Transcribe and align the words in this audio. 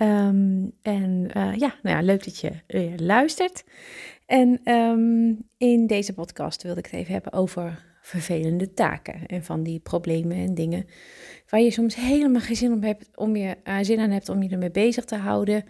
Ehm, 0.00 0.64
en 0.82 1.30
uh, 1.36 1.54
ja, 1.54 1.74
nou 1.82 1.96
ja, 1.96 2.00
leuk 2.00 2.24
dat 2.24 2.38
je 2.38 2.52
luistert. 2.96 3.64
En 4.26 4.72
um, 4.72 5.48
in 5.56 5.86
deze 5.86 6.12
podcast 6.12 6.62
wilde 6.62 6.78
ik 6.78 6.84
het 6.84 6.94
even 6.94 7.12
hebben 7.12 7.32
over 7.32 7.84
vervelende 8.02 8.72
taken. 8.74 9.26
En 9.26 9.44
van 9.44 9.62
die 9.62 9.80
problemen 9.80 10.36
en 10.36 10.54
dingen 10.54 10.86
waar 11.48 11.60
je 11.60 11.70
soms 11.70 11.94
helemaal 11.94 12.40
geen 12.40 12.56
zin, 12.56 12.72
om 12.72 12.82
hebt, 12.82 13.08
om 13.14 13.36
je, 13.36 13.56
uh, 13.64 13.78
zin 13.80 14.00
aan 14.00 14.10
hebt 14.10 14.28
om 14.28 14.42
je 14.42 14.48
ermee 14.48 14.70
bezig 14.70 15.04
te 15.04 15.16
houden. 15.16 15.64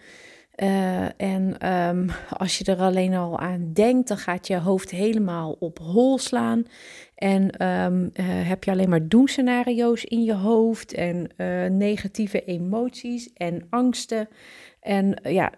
Uh, 0.55 1.21
en 1.21 1.69
um, 1.87 2.09
als 2.29 2.57
je 2.57 2.63
er 2.63 2.79
alleen 2.79 3.13
al 3.13 3.39
aan 3.39 3.73
denkt, 3.73 4.07
dan 4.07 4.17
gaat 4.17 4.47
je 4.47 4.57
hoofd 4.57 4.91
helemaal 4.91 5.55
op 5.59 5.79
hol 5.79 6.17
slaan. 6.17 6.65
En 7.21 7.67
um, 7.67 8.03
uh, 8.03 8.25
heb 8.25 8.63
je 8.63 8.71
alleen 8.71 8.89
maar 8.89 9.07
doemscenario's 9.07 10.03
in 10.03 10.23
je 10.23 10.33
hoofd 10.33 10.93
en 10.93 11.29
uh, 11.37 11.65
negatieve 11.65 12.43
emoties 12.45 13.33
en 13.33 13.67
angsten. 13.69 14.27
En 14.79 15.21
ja, 15.23 15.51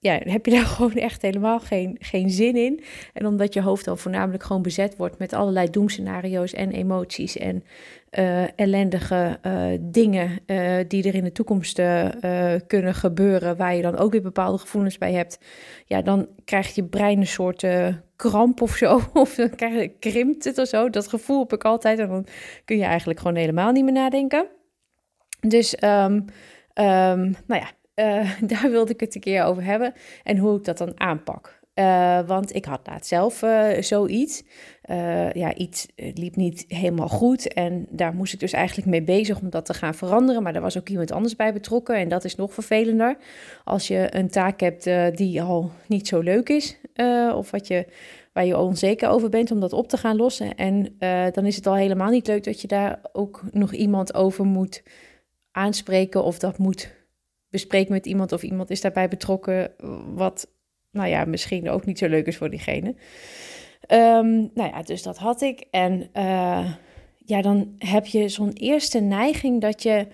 ja, 0.00 0.20
heb 0.22 0.46
je 0.46 0.52
daar 0.52 0.64
gewoon 0.76 0.92
echt 0.92 1.22
helemaal 1.22 1.60
geen, 1.60 1.96
geen 2.00 2.30
zin 2.30 2.56
in. 2.56 2.82
En 3.12 3.26
omdat 3.26 3.54
je 3.54 3.62
hoofd 3.62 3.88
al 3.88 3.96
voornamelijk 3.96 4.42
gewoon 4.42 4.62
bezet 4.62 4.96
wordt 4.96 5.18
met 5.18 5.32
allerlei 5.32 5.70
doemscenario's 5.70 6.52
en 6.52 6.70
emoties 6.70 7.36
en 7.36 7.64
uh, 8.10 8.58
ellendige 8.58 9.38
uh, 9.46 9.78
dingen 9.80 10.38
uh, 10.46 10.76
die 10.88 11.08
er 11.08 11.14
in 11.14 11.24
de 11.24 11.32
toekomst 11.32 11.80
kunnen 12.66 12.94
gebeuren, 12.94 13.56
waar 13.56 13.74
je 13.74 13.82
dan 13.82 13.96
ook 13.96 14.12
weer 14.12 14.22
bepaalde 14.22 14.58
gevoelens 14.58 14.98
bij 14.98 15.12
hebt, 15.12 15.38
ja, 15.84 16.02
dan 16.02 16.28
krijgt 16.44 16.74
je 16.74 16.84
brein 16.84 17.18
een 17.18 17.26
soort 17.26 17.66
kramp 18.16 18.60
of 18.60 18.76
zo, 18.76 19.00
of 19.12 19.34
dan 19.34 19.50
krijg 19.50 19.74
je, 19.74 19.88
krimpt 19.88 20.44
het 20.44 20.58
of 20.58 20.68
zo. 20.68 20.90
Dat 20.90 21.08
gevoel 21.08 21.38
heb 21.38 21.52
ik 21.52 21.64
altijd 21.64 21.98
en 21.98 22.08
dan 22.08 22.26
kun 22.64 22.76
je 22.76 22.84
eigenlijk 22.84 23.18
gewoon 23.20 23.36
helemaal 23.36 23.72
niet 23.72 23.84
meer 23.84 23.92
nadenken. 23.92 24.46
Dus, 25.40 25.82
um, 25.82 26.12
um, 26.74 27.36
nou 27.46 27.62
ja, 27.62 27.70
daar 28.52 28.70
wilde 28.70 28.92
ik 28.92 29.00
het 29.00 29.14
een 29.14 29.20
keer 29.20 29.44
over 29.44 29.64
hebben 29.64 29.92
en 30.22 30.38
hoe 30.38 30.58
ik 30.58 30.64
dat 30.64 30.78
dan 30.78 31.00
aanpak. 31.00 31.60
Uh, 31.78 32.20
want 32.26 32.54
ik 32.54 32.64
had 32.64 32.80
laat 32.86 33.06
zelf 33.06 33.42
uh, 33.42 33.80
zoiets. 33.80 34.44
Uh, 34.90 35.32
ja, 35.32 35.54
iets 35.54 35.86
liep 35.96 36.36
niet 36.36 36.64
helemaal 36.68 37.08
goed. 37.08 37.52
En 37.52 37.86
daar 37.90 38.14
moest 38.14 38.32
ik 38.32 38.40
dus 38.40 38.52
eigenlijk 38.52 38.88
mee 38.88 39.02
bezig 39.02 39.40
om 39.40 39.50
dat 39.50 39.64
te 39.64 39.74
gaan 39.74 39.94
veranderen. 39.94 40.42
Maar 40.42 40.54
er 40.54 40.60
was 40.60 40.78
ook 40.78 40.88
iemand 40.88 41.12
anders 41.12 41.36
bij 41.36 41.52
betrokken. 41.52 41.96
En 41.96 42.08
dat 42.08 42.24
is 42.24 42.34
nog 42.34 42.54
vervelender. 42.54 43.16
Als 43.64 43.88
je 43.88 44.06
een 44.10 44.28
taak 44.28 44.60
hebt 44.60 45.16
die 45.16 45.42
al 45.42 45.70
niet 45.86 46.08
zo 46.08 46.20
leuk 46.20 46.48
is. 46.48 46.80
of 47.34 47.50
wat 47.50 47.66
je, 47.66 47.86
waar 48.32 48.46
je 48.46 48.58
onzeker 48.58 49.08
over 49.08 49.28
bent 49.28 49.50
om 49.50 49.60
dat 49.60 49.72
op 49.72 49.88
te 49.88 49.96
gaan 49.96 50.16
lossen. 50.16 50.54
En 50.54 50.96
dan 51.32 51.46
is 51.46 51.56
het 51.56 51.66
al 51.66 51.76
helemaal 51.76 52.10
niet 52.10 52.26
leuk 52.26 52.44
dat 52.44 52.60
je 52.60 52.68
daar 52.68 53.00
ook 53.12 53.42
nog 53.52 53.72
iemand 53.72 54.14
over 54.14 54.44
moet 54.44 54.82
aanspreken. 55.50 56.24
Of 56.24 56.38
dat 56.38 56.58
moet 56.58 56.94
bespreken 57.50 57.92
met 57.92 58.06
iemand. 58.06 58.32
Of 58.32 58.42
iemand 58.42 58.70
is 58.70 58.80
daarbij 58.80 59.08
betrokken. 59.08 59.70
Wat 60.14 60.56
nou 60.90 61.08
ja, 61.08 61.24
misschien 61.24 61.70
ook 61.70 61.84
niet 61.84 61.98
zo 61.98 62.08
leuk 62.08 62.26
is 62.26 62.36
voor 62.36 62.50
diegene. 62.50 62.94
Um, 63.92 64.50
nou 64.54 64.70
ja, 64.70 64.82
dus 64.82 65.02
dat 65.02 65.18
had 65.18 65.40
ik. 65.40 65.66
En 65.70 66.08
uh, 66.14 66.72
ja, 67.16 67.42
dan 67.42 67.74
heb 67.78 68.06
je 68.06 68.28
zo'n 68.28 68.52
eerste 68.52 69.00
neiging 69.00 69.60
dat 69.60 69.82
je 69.82 70.06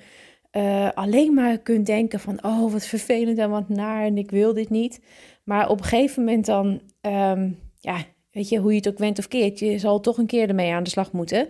uh, 0.53 0.91
alleen 0.95 1.35
maar 1.35 1.59
kunt 1.59 1.87
denken 1.87 2.21
van... 2.21 2.45
oh, 2.45 2.73
wat 2.73 2.87
vervelend 2.87 3.39
en 3.39 3.51
wat 3.51 3.69
naar 3.69 4.05
en 4.05 4.19
ik 4.19 4.31
wil 4.31 4.55
dit 4.55 4.71
niet. 4.71 5.01
Maar 5.45 5.69
op 5.69 5.79
een 5.79 5.85
gegeven 5.85 6.25
moment 6.25 6.47
dan... 6.47 6.81
Um, 7.01 7.59
ja, 7.79 7.97
weet 8.31 8.49
je, 8.49 8.59
hoe 8.59 8.71
je 8.71 8.77
het 8.77 8.89
ook 8.89 8.99
went 8.99 9.19
of 9.19 9.29
keert... 9.29 9.59
je 9.59 9.79
zal 9.79 10.01
toch 10.01 10.19
een 10.19 10.27
keer 10.27 10.49
ermee 10.49 10.73
aan 10.73 10.83
de 10.83 10.91
slag 10.91 11.13
moeten. 11.13 11.49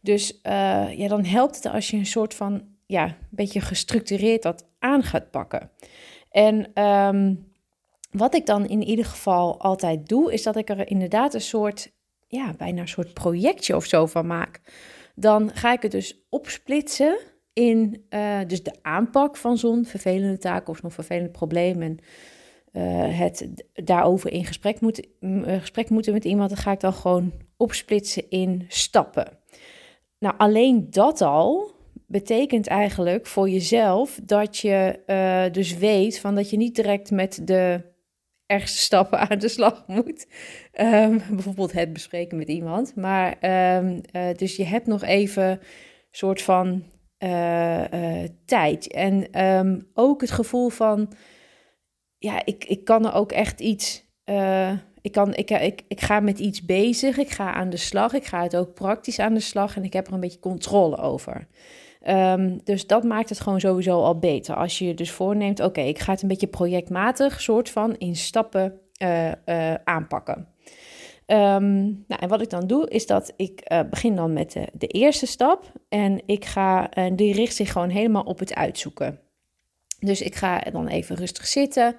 Dus 0.00 0.32
uh, 0.32 0.98
ja, 0.98 1.08
dan 1.08 1.24
helpt 1.24 1.56
het 1.56 1.66
als 1.66 1.90
je 1.90 1.96
een 1.96 2.06
soort 2.06 2.34
van... 2.34 2.62
ja, 2.86 3.04
een 3.04 3.14
beetje 3.30 3.60
gestructureerd 3.60 4.42
dat 4.42 4.68
aan 4.78 5.02
gaat 5.02 5.30
pakken. 5.30 5.70
En... 6.30 6.82
Um, 6.84 7.48
wat 8.10 8.34
ik 8.34 8.46
dan 8.46 8.66
in 8.66 8.82
ieder 8.82 9.04
geval 9.04 9.60
altijd 9.60 10.08
doe, 10.08 10.32
is 10.32 10.42
dat 10.42 10.56
ik 10.56 10.68
er 10.68 10.90
inderdaad 10.90 11.34
een 11.34 11.40
soort, 11.40 11.92
ja, 12.26 12.54
bijna 12.58 12.80
een 12.80 12.88
soort 12.88 13.14
projectje 13.14 13.76
of 13.76 13.84
zo 13.84 14.06
van 14.06 14.26
maak. 14.26 14.60
Dan 15.14 15.50
ga 15.54 15.72
ik 15.72 15.82
het 15.82 15.90
dus 15.90 16.26
opsplitsen 16.28 17.18
in 17.52 18.04
uh, 18.10 18.38
dus 18.46 18.62
de 18.62 18.74
aanpak 18.82 19.36
van 19.36 19.58
zo'n 19.58 19.84
vervelende 19.84 20.38
taak 20.38 20.68
of 20.68 20.76
zo'n 20.76 20.90
vervelend 20.90 21.32
probleem. 21.32 21.82
En 21.82 21.98
uh, 22.72 23.18
het 23.18 23.64
daarover 23.74 24.32
in 24.32 24.44
gesprek, 24.44 24.80
moet, 24.80 25.06
uh, 25.20 25.58
gesprek 25.58 25.90
moeten 25.90 26.12
met 26.12 26.24
iemand, 26.24 26.48
dan 26.48 26.58
ga 26.58 26.72
ik 26.72 26.80
dan 26.80 26.92
gewoon 26.92 27.32
opsplitsen 27.56 28.30
in 28.30 28.64
stappen. 28.68 29.38
Nou, 30.18 30.34
alleen 30.38 30.86
dat 30.90 31.20
al 31.20 31.70
betekent 32.06 32.66
eigenlijk 32.66 33.26
voor 33.26 33.48
jezelf 33.48 34.20
dat 34.22 34.56
je 34.56 34.98
dus 35.52 35.76
weet 35.76 36.20
van 36.20 36.34
dat 36.34 36.50
je 36.50 36.56
niet 36.56 36.74
direct 36.74 37.10
met 37.10 37.40
de 37.44 37.88
ergste 38.50 38.78
stappen 38.78 39.18
aan 39.28 39.38
de 39.38 39.48
slag 39.48 39.84
moet. 39.86 40.26
Um, 40.80 41.22
bijvoorbeeld 41.30 41.72
het 41.72 41.92
bespreken 41.92 42.38
met 42.38 42.48
iemand. 42.48 42.96
Maar 42.96 43.36
um, 43.78 44.00
uh, 44.12 44.34
dus 44.36 44.56
je 44.56 44.64
hebt 44.64 44.86
nog 44.86 45.02
even 45.02 45.60
soort 46.10 46.42
van 46.42 46.84
uh, 47.18 47.84
uh, 47.92 48.28
tijd. 48.44 48.92
En 48.92 49.44
um, 49.44 49.88
ook 49.94 50.20
het 50.20 50.30
gevoel 50.30 50.68
van, 50.68 51.12
ja, 52.18 52.44
ik, 52.44 52.64
ik 52.64 52.84
kan 52.84 53.06
er 53.06 53.14
ook 53.14 53.32
echt 53.32 53.60
iets. 53.60 54.08
ik, 55.00 55.12
kan, 55.12 55.34
ik, 55.34 55.50
ik, 55.50 55.82
ik 55.88 56.00
ga 56.00 56.20
met 56.20 56.38
iets 56.38 56.64
bezig, 56.64 57.18
ik 57.18 57.30
ga 57.30 57.52
aan 57.52 57.70
de 57.70 57.76
slag, 57.76 58.12
ik 58.12 58.24
ga 58.24 58.42
het 58.42 58.56
ook 58.56 58.74
praktisch 58.74 59.18
aan 59.18 59.34
de 59.34 59.40
slag 59.40 59.76
en 59.76 59.84
ik 59.84 59.92
heb 59.92 60.06
er 60.06 60.12
een 60.12 60.20
beetje 60.20 60.38
controle 60.38 60.96
over. 60.96 61.46
Um, 62.08 62.60
dus 62.64 62.86
dat 62.86 63.04
maakt 63.04 63.28
het 63.28 63.40
gewoon 63.40 63.60
sowieso 63.60 64.02
al 64.02 64.18
beter. 64.18 64.54
Als 64.54 64.78
je 64.78 64.86
je 64.86 64.94
dus 64.94 65.10
voorneemt, 65.10 65.60
oké, 65.60 65.80
ik 65.80 65.98
ga 65.98 66.12
het 66.12 66.22
een 66.22 66.28
beetje 66.28 66.46
projectmatig, 66.46 67.40
soort 67.40 67.70
van 67.70 67.96
in 67.96 68.16
stappen 68.16 68.80
uh, 69.02 69.26
uh, 69.46 69.74
aanpakken. 69.84 70.48
Um, 71.26 72.04
nou, 72.06 72.20
en 72.20 72.28
wat 72.28 72.40
ik 72.40 72.50
dan 72.50 72.66
doe, 72.66 72.88
is 72.88 73.06
dat 73.06 73.32
ik 73.36 73.72
uh, 73.72 73.80
begin 73.90 74.14
dan 74.14 74.32
met 74.32 74.52
de, 74.52 74.68
de, 74.72 74.86
eerste 74.86 75.26
stap. 75.26 75.72
En 75.88 76.22
ik 76.26 76.44
ga, 76.44 76.90
en 76.90 77.16
die 77.16 77.34
richt 77.34 77.54
zich 77.54 77.72
gewoon 77.72 77.88
helemaal 77.88 78.22
op 78.22 78.38
het 78.38 78.54
uitzoeken. 78.54 79.20
Dus 79.98 80.20
ik 80.20 80.34
ga 80.34 80.58
dan 80.58 80.86
even 80.86 81.16
rustig 81.16 81.46
zitten. 81.46 81.96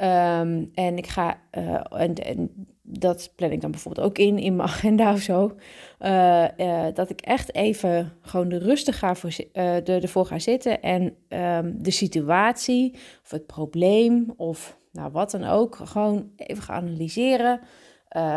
Um, 0.00 0.70
en 0.74 0.96
ik 0.96 1.06
ga, 1.06 1.40
en, 1.90 2.14
en 2.14 2.66
dat 2.82 3.32
plan 3.36 3.50
ik 3.50 3.60
dan 3.60 3.70
bijvoorbeeld 3.70 4.06
ook 4.06 4.18
in, 4.18 4.38
in 4.38 4.56
mijn 4.56 4.68
agenda 4.74 5.12
of 5.12 5.20
zo. 5.20 5.56
Uh, 6.00 6.44
uh, 6.56 6.86
dat 6.94 7.10
ik 7.10 7.20
echt 7.20 7.54
even 7.54 8.12
gewoon 8.20 8.48
de 8.48 8.58
rustig 8.58 8.98
ga 8.98 9.14
voor, 9.14 9.30
de, 9.52 9.98
ervoor 10.02 10.26
ga 10.26 10.38
zitten 10.38 10.82
en 10.82 11.02
um, 11.28 11.82
de 11.82 11.90
situatie 11.90 12.92
of 13.24 13.30
het 13.30 13.46
probleem 13.46 14.32
of 14.36 14.78
nou, 14.92 15.12
wat 15.12 15.30
dan 15.30 15.44
ook, 15.44 15.78
gewoon 15.84 16.30
even 16.36 16.62
ga 16.62 16.74
analyseren, 16.74 17.60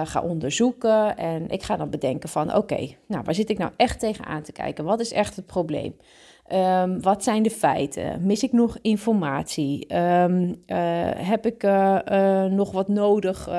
ga 0.03 0.21
onderzoeken. 0.21 1.17
En 1.17 1.49
ik 1.49 1.63
ga 1.63 1.77
dan 1.77 1.89
bedenken 1.89 2.29
van 2.29 2.55
oké, 2.55 2.95
nou 3.07 3.23
waar 3.23 3.35
zit 3.35 3.49
ik 3.49 3.57
nou 3.57 3.71
echt 3.77 3.99
tegenaan 3.99 4.41
te 4.41 4.51
kijken? 4.51 4.85
Wat 4.85 4.99
is 4.99 5.11
echt 5.11 5.35
het 5.35 5.45
probleem? 5.45 5.95
Um, 6.53 7.01
wat 7.01 7.23
zijn 7.23 7.43
de 7.43 7.49
feiten? 7.49 8.25
Mis 8.25 8.43
ik 8.43 8.51
nog 8.51 8.77
informatie? 8.81 9.95
Um, 9.95 10.63
heb 11.17 11.45
ik 11.45 11.63
nog 12.49 12.71
wat 12.71 12.87
nodig? 12.87 13.49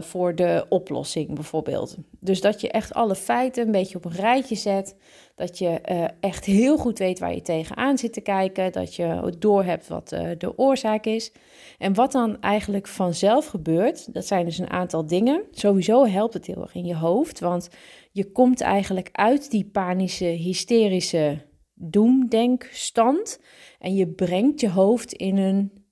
voor 0.00 0.34
de 0.34 0.66
oplossing 0.68 1.34
bijvoorbeeld. 1.34 1.96
Dus 2.20 2.40
dat 2.40 2.60
je 2.60 2.70
echt 2.70 2.94
alle 2.94 3.14
feiten 3.14 3.66
een 3.66 3.72
beetje 3.72 3.96
op 3.96 4.04
een 4.04 4.12
rijtje 4.12 4.54
zet. 4.54 4.96
Dat 5.34 5.58
je 5.58 5.80
echt 6.20 6.44
heel 6.44 6.76
goed 6.76 6.98
weet 6.98 7.18
waar 7.18 7.34
je 7.34 7.42
tegenaan 7.42 7.98
zit 7.98 8.12
te 8.12 8.20
kijken. 8.20 8.72
Dat 8.72 8.94
je 8.94 9.34
doorhebt 9.38 9.88
wat 9.88 10.08
de 10.38 10.52
oorzaak 10.56 11.04
is. 11.04 11.32
En 11.78 11.94
wat 11.94 12.12
dan 12.12 12.40
eigenlijk 12.40 12.86
vanzelf 12.86 13.46
gebeurt, 13.46 14.14
dat 14.14 14.26
zijn 14.26 14.44
dus 14.44 14.58
een 14.58 14.70
aantal 14.70 15.06
dingen. 15.06 15.42
Sowieso 15.50 16.06
helpt 16.06 16.34
het 16.34 16.46
heel 16.46 16.62
erg 16.62 16.74
in 16.74 16.86
je 16.86 16.96
hoofd, 16.96 17.40
want 17.40 17.68
je 18.12 18.32
komt 18.32 18.60
eigenlijk 18.60 19.08
uit 19.12 19.50
die 19.50 19.64
panische, 19.72 20.24
hysterische 20.24 21.38
doemdenkstand. 21.84 23.40
En 23.78 23.94
je 23.94 24.08
brengt 24.08 24.60
je 24.60 24.70
hoofd 24.70 25.12
in 25.12 25.36
een 25.36 25.82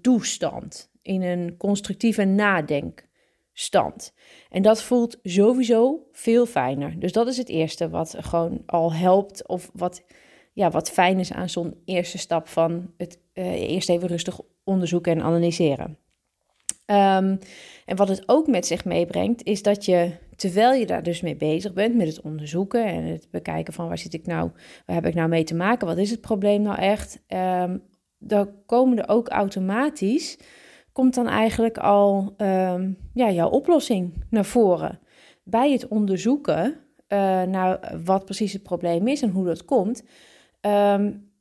doestand 0.00 0.90
in 1.06 1.22
een 1.22 1.56
constructieve 1.56 2.24
nadenkstand. 2.24 4.12
En 4.50 4.62
dat 4.62 4.82
voelt 4.82 5.18
sowieso 5.22 6.06
veel 6.12 6.46
fijner. 6.46 7.00
Dus 7.00 7.12
dat 7.12 7.26
is 7.26 7.36
het 7.36 7.48
eerste 7.48 7.88
wat 7.88 8.16
gewoon 8.18 8.62
al 8.66 8.92
helpt 8.92 9.48
of 9.48 9.70
wat, 9.72 10.04
ja, 10.52 10.70
wat 10.70 10.90
fijn 10.90 11.18
is 11.18 11.32
aan 11.32 11.48
zo'n 11.48 11.80
eerste 11.84 12.18
stap 12.18 12.48
van 12.48 12.92
het 12.96 13.18
uh, 13.34 13.52
eerst 13.52 13.88
even 13.88 14.08
rustig 14.08 14.40
onderzoeken 14.64 15.12
en 15.12 15.22
analyseren. 15.22 15.98
Ehm, 16.86 17.36
en 17.84 17.96
wat 17.96 18.08
het 18.08 18.22
ook 18.28 18.46
met 18.46 18.66
zich 18.66 18.84
meebrengt, 18.84 19.44
is 19.44 19.62
dat 19.62 19.84
je, 19.84 20.10
terwijl 20.36 20.72
je 20.72 20.86
daar 20.86 21.02
dus 21.02 21.20
mee 21.20 21.36
bezig 21.36 21.72
bent, 21.72 21.94
met 21.94 22.06
het 22.06 22.20
onderzoeken 22.20 22.84
en 22.84 23.02
het 23.02 23.28
bekijken 23.30 23.72
van 23.72 23.88
waar 23.88 23.98
zit 23.98 24.14
ik 24.14 24.26
nou, 24.26 24.50
waar 24.86 24.96
heb 24.96 25.06
ik 25.06 25.14
nou 25.14 25.28
mee 25.28 25.44
te 25.44 25.54
maken, 25.54 25.86
wat 25.86 25.98
is 25.98 26.10
het 26.10 26.20
probleem 26.20 26.62
nou 26.62 26.78
echt, 26.78 27.22
um, 27.28 27.82
dan 28.18 28.48
komen 28.66 28.98
er 28.98 29.08
ook 29.08 29.28
automatisch, 29.28 30.38
komt 30.92 31.14
dan 31.14 31.28
eigenlijk 31.28 31.78
al 31.78 32.34
um, 32.36 32.98
ja, 33.14 33.30
jouw 33.30 33.48
oplossing 33.48 34.24
naar 34.30 34.44
voren. 34.44 34.98
Bij 35.42 35.72
het 35.72 35.88
onderzoeken 35.88 36.74
uh, 37.08 37.42
naar 37.42 37.98
wat 38.04 38.24
precies 38.24 38.52
het 38.52 38.62
probleem 38.62 39.08
is 39.08 39.22
en 39.22 39.30
hoe 39.30 39.44
dat 39.44 39.64
komt, 39.64 40.02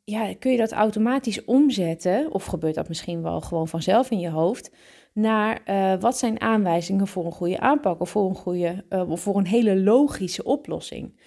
ja, 0.05 0.35
kun 0.35 0.51
je 0.51 0.57
dat 0.57 0.71
automatisch 0.71 1.45
omzetten, 1.45 2.31
of 2.31 2.45
gebeurt 2.45 2.75
dat 2.75 2.87
misschien 2.87 3.21
wel 3.21 3.41
gewoon 3.41 3.67
vanzelf 3.67 4.11
in 4.11 4.19
je 4.19 4.29
hoofd, 4.29 4.71
naar 5.13 5.61
uh, 5.65 6.01
wat 6.01 6.17
zijn 6.17 6.41
aanwijzingen 6.41 7.07
voor 7.07 7.25
een 7.25 7.31
goede 7.31 7.59
aanpak 7.59 7.99
of 8.01 8.09
voor 8.09 8.29
een, 8.29 8.35
goede, 8.35 8.85
of 8.89 9.21
voor 9.21 9.37
een 9.37 9.47
hele 9.47 9.79
logische 9.79 10.43
oplossing. 10.43 11.19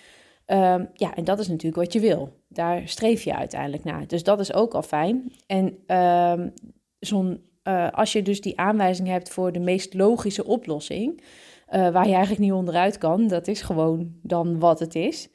Um, 0.47 0.91
ja, 0.93 1.15
en 1.15 1.25
dat 1.25 1.39
is 1.39 1.49
natuurlijk 1.49 1.83
wat 1.83 1.93
je 1.93 2.01
wil. 2.01 2.43
Daar 2.49 2.89
streef 2.89 3.23
je 3.23 3.35
uiteindelijk 3.35 3.85
naar. 3.85 4.07
Dus 4.07 4.23
dat 4.23 4.41
is 4.41 4.53
ook 4.53 4.75
al 4.75 4.83
fijn. 4.83 5.33
En 5.47 5.97
um, 5.97 6.53
zo'n, 6.99 7.43
uh, 7.65 7.91
als 7.91 8.13
je 8.13 8.23
dus 8.23 8.41
die 8.41 8.59
aanwijzing 8.59 9.09
hebt 9.09 9.29
voor 9.29 9.53
de 9.53 9.59
meest 9.59 9.95
logische 9.95 10.45
oplossing, 10.45 11.23
waar 11.71 12.07
je 12.07 12.13
eigenlijk 12.13 12.39
niet 12.39 12.53
onderuit 12.53 12.99
kan, 12.99 13.27
dat 13.27 13.49
is 13.49 13.63
gewoon 13.63 14.19
dan 14.23 14.59
wat 14.59 14.79
het 14.79 14.95
is. 14.95 15.29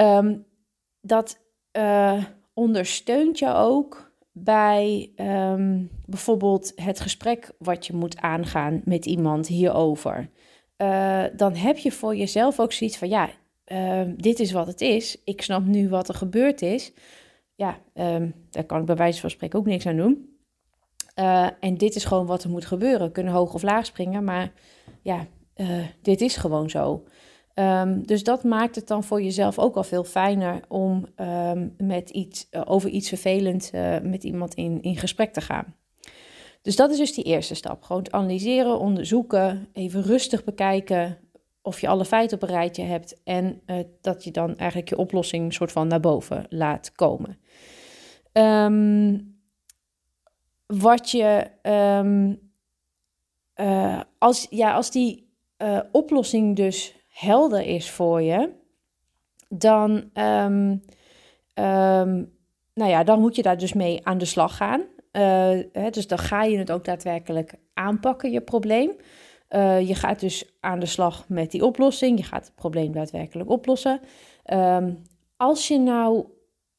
Um, 0.00 0.46
dat 1.00 1.43
ondersteunt 2.54 3.38
je 3.38 3.54
ook 3.54 4.12
bij 4.32 5.12
um, 5.16 5.90
bijvoorbeeld 6.06 6.72
het 6.76 7.00
gesprek 7.00 7.50
wat 7.58 7.86
je 7.86 7.92
moet 7.92 8.20
aangaan 8.20 8.80
met 8.84 9.06
iemand 9.06 9.46
hierover. 9.46 10.30
Uh, 10.78 11.24
dan 11.36 11.54
heb 11.54 11.76
je 11.76 11.92
voor 11.92 12.16
jezelf 12.16 12.60
ook 12.60 12.72
zoiets 12.72 12.96
van, 12.96 13.08
ja, 13.08 13.30
uh, 13.66 14.02
dit 14.16 14.40
is 14.40 14.52
wat 14.52 14.66
het 14.66 14.80
is. 14.80 15.22
Ik 15.24 15.42
snap 15.42 15.64
nu 15.64 15.88
wat 15.88 16.08
er 16.08 16.14
gebeurd 16.14 16.62
is. 16.62 16.92
Ja, 17.54 17.78
um, 17.94 18.34
daar 18.50 18.64
kan 18.64 18.80
ik 18.80 18.86
bij 18.86 18.96
wijze 18.96 19.20
van 19.20 19.30
spreken 19.30 19.58
ook 19.58 19.66
niks 19.66 19.86
aan 19.86 19.96
doen. 19.96 20.38
Uh, 21.18 21.48
en 21.60 21.76
dit 21.76 21.94
is 21.94 22.04
gewoon 22.04 22.26
wat 22.26 22.44
er 22.44 22.50
moet 22.50 22.66
gebeuren. 22.66 23.06
We 23.06 23.12
kunnen 23.12 23.32
hoog 23.32 23.54
of 23.54 23.62
laag 23.62 23.86
springen, 23.86 24.24
maar 24.24 24.52
ja, 25.02 25.26
dit 26.02 26.20
is 26.20 26.36
gewoon 26.36 26.70
zo. 26.70 27.04
Um, 27.54 28.06
dus 28.06 28.22
dat 28.22 28.44
maakt 28.44 28.74
het 28.74 28.86
dan 28.86 29.04
voor 29.04 29.22
jezelf 29.22 29.58
ook 29.58 29.76
al 29.76 29.84
veel 29.84 30.04
fijner 30.04 30.60
om 30.68 31.06
um, 31.16 31.74
met 31.78 32.10
iets, 32.10 32.48
uh, 32.50 32.62
over 32.64 32.90
iets 32.90 33.08
vervelend 33.08 33.70
uh, 33.74 34.00
met 34.00 34.24
iemand 34.24 34.54
in, 34.54 34.82
in 34.82 34.96
gesprek 34.96 35.32
te 35.32 35.40
gaan. 35.40 35.74
Dus 36.62 36.76
dat 36.76 36.90
is 36.90 36.98
dus 36.98 37.14
die 37.14 37.24
eerste 37.24 37.54
stap. 37.54 37.82
Gewoon 37.82 38.12
analyseren, 38.12 38.78
onderzoeken, 38.78 39.68
even 39.72 40.02
rustig 40.02 40.44
bekijken 40.44 41.18
of 41.62 41.80
je 41.80 41.88
alle 41.88 42.04
feiten 42.04 42.36
op 42.36 42.42
een 42.42 42.54
rijtje 42.54 42.82
hebt 42.82 43.22
en 43.24 43.60
uh, 43.66 43.76
dat 44.00 44.24
je 44.24 44.30
dan 44.30 44.56
eigenlijk 44.56 44.88
je 44.88 44.98
oplossing 44.98 45.54
soort 45.54 45.72
van 45.72 45.86
naar 45.86 46.00
boven 46.00 46.46
laat 46.48 46.92
komen. 46.92 47.38
Um, 48.32 49.38
wat 50.66 51.10
je, 51.10 51.50
als, 54.18 54.46
ja, 54.50 54.74
als 54.74 54.90
die 54.90 55.32
oplossing 55.92 56.56
dus 56.56 56.94
helder 57.14 57.66
is 57.66 57.90
voor 57.90 58.22
je, 58.22 58.50
dan, 59.48 59.90
um, 60.14 60.82
um, 61.54 62.32
nou 62.74 62.90
ja, 62.90 63.04
dan 63.04 63.20
moet 63.20 63.36
je 63.36 63.42
daar 63.42 63.58
dus 63.58 63.72
mee 63.72 64.06
aan 64.06 64.18
de 64.18 64.24
slag 64.24 64.56
gaan. 64.56 64.80
Uh, 64.80 65.22
hè, 65.72 65.90
dus 65.90 66.06
dan 66.06 66.18
ga 66.18 66.42
je 66.42 66.58
het 66.58 66.70
ook 66.70 66.84
daadwerkelijk 66.84 67.54
aanpakken, 67.74 68.30
je 68.30 68.40
probleem. 68.40 68.90
Uh, 69.50 69.88
je 69.88 69.94
gaat 69.94 70.20
dus 70.20 70.56
aan 70.60 70.78
de 70.78 70.86
slag 70.86 71.28
met 71.28 71.50
die 71.50 71.64
oplossing. 71.64 72.18
Je 72.18 72.24
gaat 72.24 72.46
het 72.46 72.54
probleem 72.54 72.92
daadwerkelijk 72.92 73.50
oplossen. 73.50 74.00
Um, 74.52 75.02
als 75.36 75.68
je 75.68 75.78
nou 75.78 76.24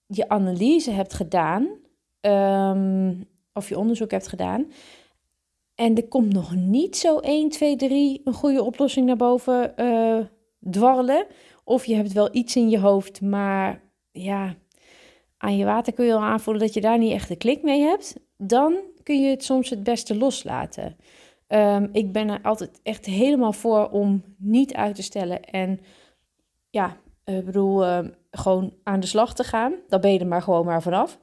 je 0.07 0.29
analyse 0.29 0.91
hebt 0.91 1.13
gedaan, 1.13 1.67
of 3.53 3.69
je 3.69 3.77
onderzoek 3.77 4.11
hebt 4.11 4.27
gedaan, 4.27 4.71
en 5.75 5.95
er 5.95 6.07
komt 6.07 6.33
nog 6.33 6.55
niet 6.55 6.97
zo 6.97 7.19
1, 7.19 7.49
2, 7.49 7.75
3 7.75 8.21
een 8.23 8.33
goede 8.33 8.63
oplossing 8.63 9.05
naar 9.05 9.15
boven 9.15 9.73
uh, 9.77 10.19
dwarrelen. 10.71 11.25
Of 11.63 11.85
je 11.85 11.95
hebt 11.95 12.13
wel 12.13 12.29
iets 12.31 12.55
in 12.55 12.69
je 12.69 12.79
hoofd, 12.79 13.21
maar 13.21 13.81
ja, 14.11 14.55
aan 15.37 15.57
je 15.57 15.65
water 15.65 15.93
kun 15.93 16.05
je 16.05 16.13
al 16.13 16.23
aanvoelen 16.23 16.63
dat 16.63 16.73
je 16.73 16.81
daar 16.81 16.97
niet 16.97 17.11
echt 17.11 17.27
de 17.27 17.35
klik 17.35 17.63
mee 17.63 17.81
hebt. 17.81 18.15
Dan 18.37 18.75
kun 19.03 19.21
je 19.21 19.29
het 19.29 19.43
soms 19.43 19.69
het 19.69 19.83
beste 19.83 20.17
loslaten. 20.17 20.97
Um, 21.47 21.89
ik 21.91 22.11
ben 22.11 22.29
er 22.29 22.39
altijd 22.41 22.79
echt 22.83 23.05
helemaal 23.05 23.53
voor 23.53 23.89
om 23.89 24.23
niet 24.37 24.73
uit 24.73 24.95
te 24.95 25.03
stellen. 25.03 25.43
En 25.43 25.79
ja, 26.69 26.97
ik 27.23 27.45
bedoel, 27.45 27.85
uh, 27.85 27.99
gewoon 28.31 28.73
aan 28.83 28.99
de 28.99 29.07
slag 29.07 29.33
te 29.33 29.43
gaan. 29.43 29.73
Dan 29.87 30.01
ben 30.01 30.13
je 30.13 30.19
er 30.19 30.27
maar 30.27 30.41
gewoon 30.41 30.65
maar 30.65 30.81
vanaf. 30.81 31.19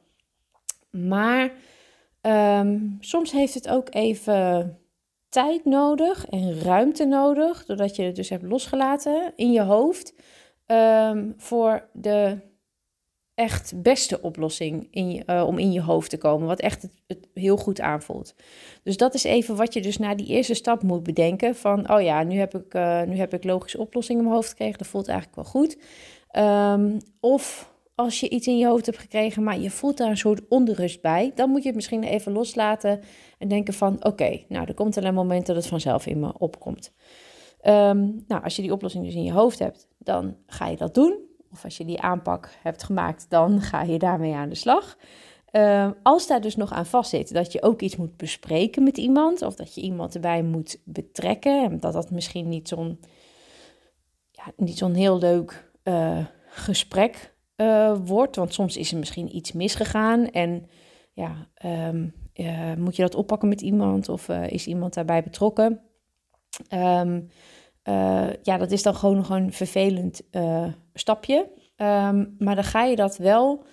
Maar 0.90 1.52
Um, 2.26 2.96
soms 3.00 3.32
heeft 3.32 3.54
het 3.54 3.68
ook 3.68 3.94
even 3.94 4.78
tijd 5.28 5.64
nodig 5.64 6.26
en 6.26 6.60
ruimte 6.60 7.04
nodig, 7.04 7.64
doordat 7.64 7.96
je 7.96 8.02
het 8.02 8.16
dus 8.16 8.28
hebt 8.28 8.42
losgelaten 8.42 9.32
in 9.36 9.52
je 9.52 9.62
hoofd, 9.62 10.14
um, 10.66 11.34
voor 11.36 11.88
de 11.92 12.38
echt 13.34 13.82
beste 13.82 14.22
oplossing 14.22 14.88
in 14.90 15.10
je, 15.10 15.22
uh, 15.26 15.46
om 15.46 15.58
in 15.58 15.72
je 15.72 15.80
hoofd 15.80 16.10
te 16.10 16.18
komen, 16.18 16.46
wat 16.46 16.60
echt 16.60 16.88
het, 17.06 17.28
heel 17.34 17.56
goed 17.56 17.80
aanvoelt. 17.80 18.34
Dus 18.82 18.96
dat 18.96 19.14
is 19.14 19.24
even 19.24 19.56
wat 19.56 19.74
je 19.74 19.82
dus 19.82 19.98
na 19.98 20.14
die 20.14 20.26
eerste 20.26 20.54
stap 20.54 20.82
moet 20.82 21.02
bedenken 21.02 21.56
van, 21.56 21.90
oh 21.90 22.02
ja, 22.02 22.22
nu 22.22 22.36
heb 22.36 22.54
ik, 22.54 22.74
uh, 22.74 23.02
nu 23.02 23.16
heb 23.16 23.34
ik 23.34 23.44
logische 23.44 23.78
oplossing 23.78 24.18
in 24.18 24.24
mijn 24.24 24.36
hoofd 24.36 24.48
gekregen, 24.48 24.78
dat 24.78 24.86
voelt 24.86 25.08
eigenlijk 25.08 25.36
wel 25.36 25.62
goed. 25.62 25.78
Um, 26.36 26.96
of 27.20 27.71
als 28.04 28.20
je 28.20 28.28
iets 28.28 28.46
in 28.46 28.58
je 28.58 28.66
hoofd 28.66 28.86
hebt 28.86 28.98
gekregen, 28.98 29.42
maar 29.42 29.58
je 29.58 29.70
voelt 29.70 29.96
daar 29.96 30.10
een 30.10 30.16
soort 30.16 30.40
onrust 30.48 31.00
bij, 31.00 31.32
dan 31.34 31.50
moet 31.50 31.60
je 31.60 31.66
het 31.66 31.76
misschien 31.76 32.02
even 32.02 32.32
loslaten 32.32 33.00
en 33.38 33.48
denken 33.48 33.74
van 33.74 34.04
oké, 34.04 34.40
nou 34.48 34.66
er 34.66 34.74
komt 34.74 34.96
er 34.96 35.04
een 35.04 35.14
moment 35.14 35.46
dat 35.46 35.56
het 35.56 35.66
vanzelf 35.66 36.06
in 36.06 36.20
me 36.20 36.38
opkomt. 36.38 36.92
Um, 37.64 38.24
nou, 38.26 38.42
als 38.42 38.56
je 38.56 38.62
die 38.62 38.72
oplossing 38.72 39.04
dus 39.04 39.14
in 39.14 39.24
je 39.24 39.32
hoofd 39.32 39.58
hebt, 39.58 39.88
dan 39.98 40.36
ga 40.46 40.66
je 40.66 40.76
dat 40.76 40.94
doen. 40.94 41.18
Of 41.52 41.64
als 41.64 41.76
je 41.76 41.84
die 41.84 42.00
aanpak 42.00 42.50
hebt 42.62 42.82
gemaakt, 42.82 43.26
dan 43.28 43.60
ga 43.60 43.82
je 43.82 43.98
daarmee 43.98 44.34
aan 44.34 44.48
de 44.48 44.54
slag. 44.54 44.96
Um, 45.52 45.94
als 46.02 46.26
daar 46.26 46.40
dus 46.40 46.56
nog 46.56 46.72
aan 46.72 46.86
vastzit 46.86 47.34
dat 47.34 47.52
je 47.52 47.62
ook 47.62 47.80
iets 47.80 47.96
moet 47.96 48.16
bespreken 48.16 48.82
met 48.82 48.98
iemand, 48.98 49.42
of 49.42 49.54
dat 49.54 49.74
je 49.74 49.80
iemand 49.80 50.14
erbij 50.14 50.42
moet 50.42 50.80
betrekken, 50.84 51.64
en 51.64 51.80
dat 51.80 51.92
dat 51.92 52.10
misschien 52.10 52.48
niet 52.48 52.68
zo'n 52.68 53.00
ja, 54.30 54.44
niet 54.56 54.80
heel 54.80 55.18
leuk 55.18 55.70
uh, 55.84 56.18
gesprek 56.48 57.31
uh, 57.62 57.96
wordt. 58.04 58.36
Want 58.36 58.54
soms 58.54 58.76
is 58.76 58.92
er 58.92 58.98
misschien 58.98 59.36
iets 59.36 59.52
misgegaan 59.52 60.30
en 60.30 60.66
ja, 61.12 61.48
um, 61.88 62.14
uh, 62.34 62.74
moet 62.74 62.96
je 62.96 63.02
dat 63.02 63.14
oppakken 63.14 63.48
met 63.48 63.60
iemand 63.60 64.08
of 64.08 64.28
uh, 64.28 64.50
is 64.50 64.66
iemand 64.66 64.94
daarbij 64.94 65.22
betrokken? 65.22 65.80
Um, 66.74 67.28
ja, 68.42 68.56
dat 68.58 68.70
is 68.70 68.82
dan 68.82 68.94
gewoon 68.94 69.16
nog 69.16 69.28
een 69.28 69.52
vervelend 69.52 70.22
stapje. 70.94 71.48
Um, 71.76 72.34
maar 72.38 72.54
dan 72.54 72.64
ga 72.64 72.84
je 72.84 72.96
dat 72.96 73.16
wel 73.16 73.64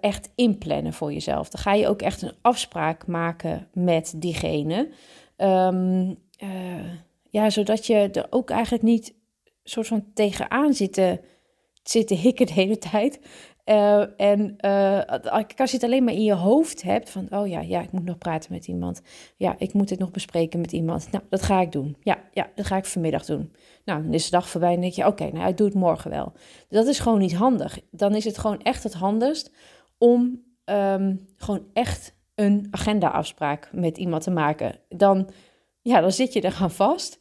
echt 0.00 0.32
inplannen 0.34 0.92
voor 0.92 1.12
jezelf. 1.12 1.48
Dan 1.48 1.60
ga 1.60 1.74
je 1.74 1.88
ook 1.88 2.02
echt 2.02 2.22
een 2.22 2.34
afspraak 2.40 3.06
maken 3.06 3.68
met 3.72 4.14
diegene. 4.16 4.88
ja, 7.30 7.50
zodat 7.50 7.86
je 7.86 7.94
er 7.94 8.26
ook 8.30 8.50
eigenlijk 8.50 8.82
niet 8.82 9.14
soort 9.70 9.86
van 9.86 10.04
tegenaan 10.14 10.74
zit 10.74 10.92
te 10.92 11.20
zitten 11.90 12.16
hikken 12.16 12.46
de 12.46 12.52
hele 12.52 12.78
tijd. 12.78 13.20
Uh, 13.66 14.20
en 14.20 14.56
uh, 14.60 15.00
als 15.56 15.70
je 15.70 15.76
het 15.76 15.84
alleen 15.84 16.04
maar 16.04 16.14
in 16.14 16.24
je 16.24 16.34
hoofd 16.34 16.82
hebt 16.82 17.10
van, 17.10 17.26
oh 17.30 17.46
ja, 17.46 17.60
ja, 17.60 17.80
ik 17.80 17.92
moet 17.92 18.04
nog 18.04 18.18
praten 18.18 18.52
met 18.52 18.66
iemand. 18.66 19.02
Ja, 19.36 19.54
ik 19.58 19.72
moet 19.72 19.90
het 19.90 19.98
nog 19.98 20.10
bespreken 20.10 20.60
met 20.60 20.72
iemand. 20.72 21.10
Nou, 21.10 21.24
dat 21.28 21.42
ga 21.42 21.60
ik 21.60 21.72
doen. 21.72 21.96
Ja, 22.02 22.18
ja, 22.32 22.50
dat 22.54 22.66
ga 22.66 22.76
ik 22.76 22.84
vanmiddag 22.84 23.24
doen. 23.24 23.52
Nou, 23.84 24.02
dan 24.02 24.14
is 24.14 24.24
de 24.24 24.30
dag 24.30 24.48
voorbij 24.48 24.74
en 24.74 24.80
denk 24.80 24.92
je, 24.92 25.06
oké, 25.06 25.30
nou, 25.32 25.48
ik 25.48 25.56
doe 25.56 25.66
het 25.66 25.76
morgen 25.76 26.10
wel. 26.10 26.32
Dat 26.68 26.86
is 26.86 26.98
gewoon 26.98 27.18
niet 27.18 27.34
handig. 27.34 27.78
Dan 27.90 28.14
is 28.14 28.24
het 28.24 28.38
gewoon 28.38 28.62
echt 28.62 28.82
het 28.82 28.94
handigst 28.94 29.52
om 29.98 30.42
um, 30.64 31.28
gewoon 31.36 31.64
echt 31.72 32.16
een 32.34 32.68
agenda-afspraak 32.70 33.70
met 33.72 33.98
iemand 33.98 34.22
te 34.22 34.30
maken. 34.30 34.78
Dan, 34.88 35.30
ja, 35.82 36.00
dan 36.00 36.12
zit 36.12 36.32
je 36.32 36.40
er 36.40 36.52
gaan 36.52 36.70
vast. 36.70 37.18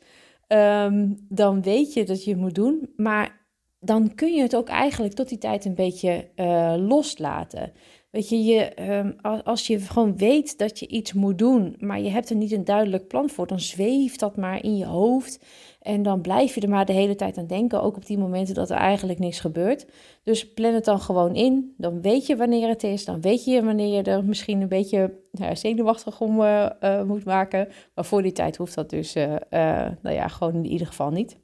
Um, 0.48 1.26
dan 1.30 1.62
weet 1.62 1.94
je 1.94 2.04
dat 2.04 2.24
je 2.24 2.32
het 2.32 2.40
moet 2.40 2.56
doen, 2.56 2.90
maar 2.96 3.47
dan 3.80 4.16
kun 4.16 4.34
je 4.34 4.42
het 4.42 4.56
ook 4.56 4.68
eigenlijk 4.68 5.14
tot 5.14 5.30
die 5.30 5.38
tijd 5.38 5.66
een 5.66 5.76
beetje 5.76 6.28
uh, 6.36 6.74
loslaten. 6.78 7.72
Weet 8.12 8.30
je, 8.30 8.44
je 8.44 8.64
ehm, 8.64 9.12
als 9.44 9.68
je 9.68 9.80
gewoon 9.80 10.18
weet 10.18 10.58
dat 10.58 10.80
je 10.80 10.88
iets 10.88 11.14
moet 11.14 11.38
doen, 11.38 11.76
maar 11.80 12.00
je 12.00 12.10
hebt 12.10 12.30
er 12.30 12.36
niet 12.36 12.52
een 12.52 12.64
duidelijk 12.64 13.08
plan 13.08 13.30
voor, 13.30 13.48
dan 13.48 13.60
zweeft 13.60 14.20
dat 14.20 14.36
maar 14.38 14.64
in 14.64 14.78
je 14.78 14.86
hoofd. 14.86 15.46
En 15.82 16.04
dan 16.04 16.22
blijf 16.22 16.56
je 16.56 16.62
er 16.62 16.70
maar 16.70 16.86
de 16.86 16.94
hele 16.94 17.16
tijd 17.16 17.38
aan 17.38 17.48
denken, 17.48 17.82
ook 17.82 17.96
op 17.96 18.06
die 18.06 18.18
momenten 18.18 18.56
dat 18.56 18.70
er 18.70 18.78
eigenlijk 18.78 19.20
niks 19.20 19.40
gebeurt. 19.40 19.86
Dus 20.24 20.54
plan 20.54 20.74
het 20.74 20.86
dan 20.86 21.00
gewoon 21.00 21.36
in. 21.36 21.74
Dan 21.78 22.02
weet 22.02 22.26
je 22.26 22.36
wanneer 22.36 22.68
het 22.68 22.84
is. 22.84 23.06
Dan 23.06 23.22
weet 23.22 23.46
je 23.46 23.64
wanneer 23.64 23.96
je 23.96 24.04
er 24.04 24.24
misschien 24.24 24.62
een 24.62 24.68
beetje 24.68 25.14
nou, 25.32 25.56
zenuwachtig 25.56 26.22
om 26.22 26.42
uh, 26.42 26.70
uh, 26.82 27.04
moet 27.04 27.26
maken. 27.26 27.68
Maar 27.96 28.06
voor 28.06 28.22
die 28.22 28.32
tijd 28.32 28.58
hoeft 28.58 28.76
dat 28.76 28.90
dus, 28.90 29.14
nou 29.14 29.96
ja, 30.02 30.28
gewoon 30.28 30.56
in 30.56 30.66
ieder 30.66 30.88
geval 30.88 31.10
niet. 31.10 31.38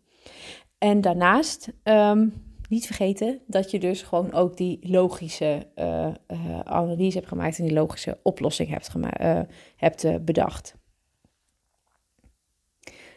En 0.84 1.02
daarnaast, 1.02 1.72
um, 1.84 2.34
niet 2.70 2.86
vergeten 2.86 3.40
dat 3.48 3.72
je 3.72 3.80
dus 3.80 4.02
gewoon 4.02 4.34
ook 4.34 4.58
die 4.58 4.80
logische 4.82 5.68
analyse 6.64 7.18
hebt 7.18 7.30
gemaakt 7.30 7.58
en 7.58 7.66
die 7.66 7.74
logische 7.74 8.18
oplossing 8.24 8.70
hebt, 8.70 8.94
hebt 9.76 10.26
bedacht. 10.26 10.76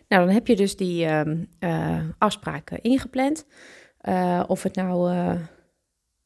Nou, 0.08 0.24
dan 0.24 0.34
heb 0.34 0.46
je 0.46 0.56
dus 0.56 0.76
die 0.76 1.06
uh, 1.60 2.00
afspraken 2.18 2.82
ingepland. 2.82 3.46
Uh, 4.02 4.42
of 4.46 4.62
het 4.62 4.74
nou 4.74 5.12
uh, 5.12 5.40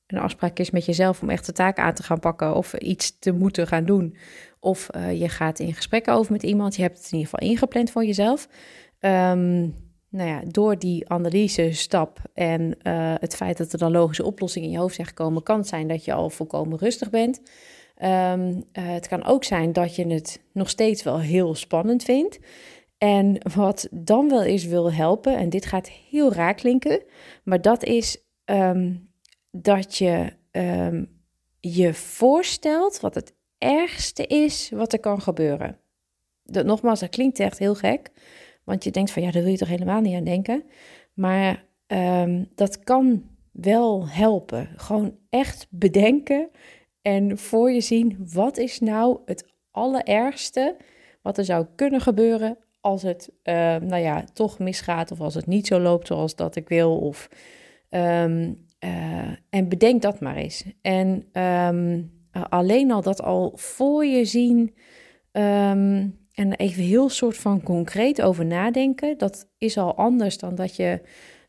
een 0.06 0.18
afspraak 0.18 0.59
is 0.59 0.70
met 0.70 0.85
jezelf 0.85 1.23
om 1.23 1.30
echt 1.30 1.47
de 1.47 1.52
taak 1.52 1.78
aan 1.78 1.94
te 1.94 2.02
gaan 2.02 2.20
pakken 2.20 2.54
of 2.54 2.75
iets 2.75 3.18
te 3.18 3.32
moeten 3.32 3.66
gaan 3.66 3.85
doen. 3.85 4.16
Of 4.59 4.88
je 5.12 5.28
gaat 5.28 5.59
in 5.59 5.75
gesprek 5.75 6.09
over 6.09 6.32
met 6.32 6.42
iemand. 6.42 6.76
Je 6.76 6.82
hebt 6.82 6.97
het 6.97 7.12
in 7.12 7.18
ieder 7.18 7.30
geval 7.30 7.49
ingepland 7.49 7.90
voor 7.90 8.04
jezelf. 8.04 8.49
Um, 9.00 9.88
nou 10.10 10.28
ja, 10.28 10.42
door 10.46 10.78
die 10.78 11.08
analyse 11.08 11.72
stap 11.72 12.18
en 12.34 12.78
het 13.20 13.36
feit 13.36 13.58
dat 13.58 13.72
er 13.72 13.78
dan 13.78 13.92
logische 13.92 14.24
oplossingen 14.24 14.68
in 14.68 14.74
je 14.74 14.80
hoofd 14.80 14.94
zijn 14.94 15.06
gekomen, 15.06 15.42
kan 15.42 15.58
het 15.58 15.68
zijn 15.68 15.88
dat 15.88 16.04
je 16.04 16.12
al 16.12 16.30
volkomen 16.30 16.78
rustig 16.78 17.10
bent. 17.10 17.40
Um, 18.02 18.64
het 18.72 19.08
kan 19.08 19.24
ook 19.24 19.44
zijn 19.44 19.72
dat 19.72 19.96
je 19.96 20.06
het 20.06 20.40
nog 20.52 20.68
steeds 20.68 21.02
wel 21.02 21.20
heel 21.20 21.54
spannend 21.54 22.02
vindt. 22.02 22.38
En 22.98 23.38
wat 23.54 23.88
dan 23.90 24.28
wel 24.28 24.42
eens 24.42 24.64
wil 24.64 24.92
helpen, 24.92 25.36
en 25.36 25.48
dit 25.50 25.66
gaat 25.66 25.88
heel 25.88 26.32
raar 26.32 26.54
klinken, 26.54 27.02
maar 27.44 27.62
dat 27.62 27.84
is 27.84 28.18
ehm, 28.44 28.94
dat 29.50 29.96
je 29.96 30.32
um, 30.52 31.20
je 31.60 31.94
voorstelt 31.94 33.00
wat 33.00 33.14
het 33.14 33.34
ergste 33.58 34.26
is 34.26 34.70
wat 34.74 34.92
er 34.92 35.00
kan 35.00 35.20
gebeuren. 35.20 35.78
Dat, 36.44 36.66
nogmaals, 36.66 37.00
dat 37.00 37.08
klinkt 37.08 37.38
echt 37.38 37.58
heel 37.58 37.74
gek, 37.74 38.10
want 38.70 38.84
je 38.84 38.90
denkt 38.90 39.10
van 39.10 39.22
ja, 39.22 39.30
daar 39.30 39.42
wil 39.42 39.50
je 39.50 39.58
toch 39.58 39.68
helemaal 39.68 40.00
niet 40.00 40.14
aan 40.14 40.24
denken. 40.24 40.64
Maar 41.14 41.64
um, 41.86 42.48
dat 42.54 42.78
kan 42.78 43.22
wel 43.52 44.08
helpen. 44.08 44.68
Gewoon 44.76 45.16
echt 45.30 45.66
bedenken 45.70 46.50
en 47.02 47.38
voor 47.38 47.70
je 47.70 47.80
zien 47.80 48.28
wat 48.32 48.56
is 48.56 48.80
nou 48.80 49.18
het 49.24 49.54
allerergste 49.70 50.76
wat 51.22 51.38
er 51.38 51.44
zou 51.44 51.66
kunnen 51.74 52.00
gebeuren 52.00 52.58
als 52.80 53.02
het, 53.02 53.30
uh, 53.44 53.54
nou 53.76 53.96
ja, 53.96 54.24
toch 54.32 54.58
misgaat 54.58 55.10
of 55.10 55.20
als 55.20 55.34
het 55.34 55.46
niet 55.46 55.66
zo 55.66 55.80
loopt 55.80 56.06
zoals 56.06 56.36
dat 56.36 56.56
ik 56.56 56.68
wil. 56.68 56.98
Of, 56.98 57.28
um, 57.90 58.66
uh, 58.84 59.28
en 59.50 59.68
bedenk 59.68 60.02
dat 60.02 60.20
maar 60.20 60.36
eens. 60.36 60.64
En 60.82 61.24
alleen 62.48 62.90
al 62.90 63.02
dat 63.02 63.22
al 63.22 63.52
voor 63.54 64.04
je 64.04 64.24
zien 64.24 64.74
en 66.34 66.52
even 66.52 66.82
heel 66.82 67.08
soort 67.08 67.37
van 67.37 67.62
concreet 67.62 68.22
over 68.22 68.46
nadenken, 68.46 69.18
dat 69.18 69.49
is 69.58 69.78
al 69.78 69.94
anders 69.94 70.38
dan 70.38 70.54
dat 70.54 70.76
je 70.76 71.00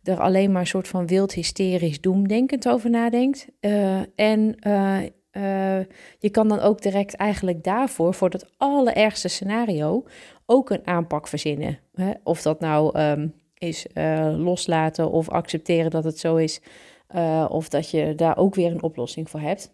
er 0.04 0.20
alleen 0.20 0.52
maar 0.52 0.62
een 0.62 0.68
soort 0.68 0.88
van 0.88 1.08
wild 1.08 1.34
hysterisch 1.34 2.02
doemdenkend 2.02 2.68
over 2.68 2.90
nadenkt. 2.90 3.48
Uh, 3.62 4.00
en 4.16 4.56
uh, 4.68 5.00
je 6.20 6.30
kan 6.32 6.48
dan 6.48 6.60
ook 6.60 6.82
direct 6.82 7.16
eigenlijk 7.16 7.64
daarvoor, 7.64 8.14
voor 8.14 8.30
dat 8.30 8.54
allerergste 8.58 9.28
scenario, 9.28 10.04
ook 10.46 10.70
een 10.70 10.88
aanpak 10.88 11.28
verzinnen. 11.28 11.80
Hè? 11.94 12.12
Of 12.24 12.42
dat 12.42 12.60
nou 12.60 13.00
um, 13.00 13.34
is 13.58 13.86
loslaten 14.38 15.12
of 15.12 15.30
accepteren 15.30 15.92
dat 15.92 16.04
het 16.04 16.20
zo 16.20 16.36
is, 16.36 16.62
of 17.48 17.70
dat 17.70 17.90
je 17.90 18.16
daar 18.16 18.38
ook 18.38 18.56
weer 18.56 18.72
een 18.72 18.84
oplossing 18.84 19.30
voor 19.30 19.40
hebt. 19.40 19.74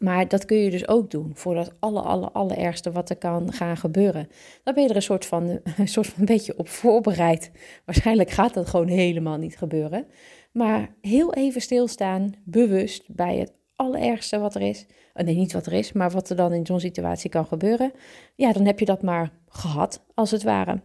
Maar 0.00 0.28
dat 0.28 0.44
kun 0.44 0.56
je 0.56 0.70
dus 0.70 0.88
ook 0.88 1.10
doen 1.10 1.30
voor 1.34 1.54
dat 1.54 1.72
aller, 1.78 2.02
aller, 2.02 2.30
allerergste 2.30 2.92
wat 2.92 3.10
er 3.10 3.16
kan 3.16 3.52
gaan 3.52 3.76
gebeuren. 3.76 4.28
Dan 4.64 4.74
ben 4.74 4.82
je 4.82 4.88
er 4.88 4.96
een 4.96 5.02
soort 5.02 5.26
van, 5.26 5.60
een 5.76 5.88
soort 5.88 6.06
van 6.06 6.20
een 6.20 6.24
beetje 6.24 6.58
op 6.58 6.68
voorbereid. 6.68 7.50
Waarschijnlijk 7.84 8.30
gaat 8.30 8.54
dat 8.54 8.68
gewoon 8.68 8.88
helemaal 8.88 9.36
niet 9.36 9.58
gebeuren. 9.58 10.06
Maar 10.52 10.94
heel 11.00 11.34
even 11.34 11.60
stilstaan, 11.60 12.34
bewust 12.44 13.04
bij 13.08 13.36
het 13.36 13.52
allerergste 13.76 14.38
wat 14.38 14.54
er 14.54 14.62
is. 14.62 14.86
Uh, 15.14 15.24
nee, 15.24 15.34
niet 15.34 15.52
wat 15.52 15.66
er 15.66 15.72
is, 15.72 15.92
maar 15.92 16.10
wat 16.10 16.30
er 16.30 16.36
dan 16.36 16.52
in 16.52 16.66
zo'n 16.66 16.80
situatie 16.80 17.30
kan 17.30 17.46
gebeuren. 17.46 17.92
Ja, 18.34 18.52
dan 18.52 18.66
heb 18.66 18.78
je 18.78 18.84
dat 18.84 19.02
maar 19.02 19.32
gehad, 19.48 20.04
als 20.14 20.30
het 20.30 20.42
ware. 20.42 20.80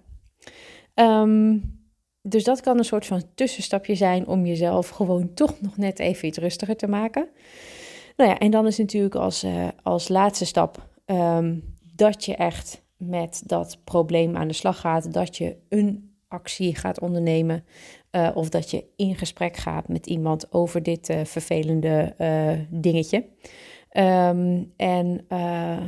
Um, 0.96 1.62
dus 2.22 2.44
dat 2.44 2.62
kan 2.62 2.78
een 2.78 2.86
soort 2.86 3.06
van 3.06 3.24
tussenstapje 3.36 3.96
zijn 3.96 4.28
om 4.28 4.46
jezelf 4.46 4.90
gewoon 4.90 5.34
toch 5.34 5.62
nog 5.62 5.78
net 5.78 6.00
even 6.00 6.28
iets 6.28 6.38
rustiger 6.38 6.76
te 6.76 6.88
maken. 6.88 7.30
Nou 8.16 8.30
ja, 8.30 8.38
en 8.38 8.52
dan 8.52 8.68
is 8.68 8.78
natuurlijk 8.78 9.16
als, 9.16 9.44
uh, 9.44 9.68
als 9.84 10.08
laatste 10.08 10.46
stap 10.46 10.90
um, 11.06 11.76
dat 11.96 12.26
je 12.26 12.36
echt 12.36 12.84
met 12.98 13.42
dat 13.46 13.78
probleem 13.84 14.38
aan 14.38 14.48
de 14.48 14.54
slag 14.54 14.80
gaat. 14.80 15.14
Dat 15.14 15.38
je 15.38 15.58
een 15.70 16.16
actie 16.28 16.76
gaat 16.76 17.00
ondernemen. 17.00 17.66
Uh, 18.12 18.32
of 18.34 18.50
dat 18.50 18.72
je 18.72 18.86
in 18.96 19.16
gesprek 19.16 19.58
gaat 19.58 19.88
met 19.88 20.08
iemand 20.08 20.54
over 20.54 20.84
dit 20.84 21.10
uh, 21.10 21.24
vervelende 21.24 22.16
dingetje. 22.70 23.26
Um, 23.92 24.74
en 24.78 25.26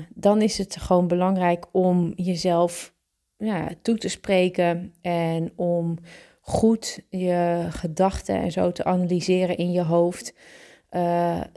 dan 0.10 0.42
is 0.42 0.58
het 0.58 0.78
gewoon 0.78 1.08
belangrijk 1.08 1.66
om 1.72 2.14
jezelf 2.16 2.94
ja, 3.38 3.70
toe 3.82 3.98
te 3.98 4.08
spreken 4.08 4.94
en 5.02 5.52
om 5.56 5.98
goed 6.42 7.00
je 7.10 7.68
gedachten 7.70 8.36
en 8.36 8.52
zo 8.52 8.72
te 8.72 8.84
analyseren 8.84 9.58
in 9.58 9.72
je 9.72 9.84
hoofd. 9.84 10.34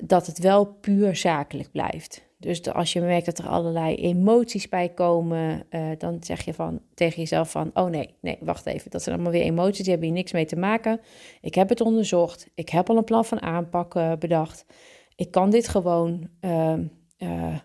Dat 0.05 0.27
het 0.27 0.39
wel 0.39 0.67
puur 0.67 1.17
zakelijk 1.17 1.71
blijft. 1.71 2.29
Dus 2.39 2.73
als 2.73 2.93
je 2.93 3.01
merkt 3.01 3.27
dat 3.27 3.39
er 3.39 3.47
allerlei 3.47 3.95
emoties 3.95 4.69
bij 4.69 4.89
komen, 4.89 5.63
uh, 5.71 5.91
dan 5.99 6.17
zeg 6.21 6.45
je 6.45 6.55
van, 6.55 6.81
tegen 6.95 7.19
jezelf 7.19 7.51
van, 7.51 7.71
oh 7.75 7.87
nee, 7.87 8.15
nee, 8.21 8.39
wacht 8.41 8.67
even. 8.67 8.91
Dat 8.91 9.03
zijn 9.03 9.15
allemaal 9.15 9.33
weer 9.33 9.43
emoties, 9.43 9.83
die 9.83 9.91
hebben 9.91 10.09
hier 10.09 10.17
niks 10.17 10.33
mee 10.33 10.45
te 10.45 10.57
maken. 10.57 11.01
Ik 11.41 11.55
heb 11.55 11.69
het 11.69 11.81
onderzocht, 11.81 12.51
ik 12.55 12.69
heb 12.69 12.91
al 12.91 12.97
een 12.97 13.05
plan 13.05 13.25
van 13.25 13.43
aanpak 13.43 14.19
bedacht. 14.19 14.65
Ik 15.17 15.31
kan 15.31 15.51
dit 15.51 15.69
gewoon 15.69 16.29
uh, 16.41 16.75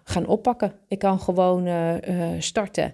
gaan 0.04 0.28
oppakken. 0.28 0.74
Ik 0.88 1.00
kan 1.00 1.20
gewoon 1.20 1.68
starten. 2.40 2.94